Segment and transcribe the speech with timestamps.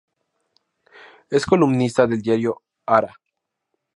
[1.29, 3.13] Es columnista del diario Ara.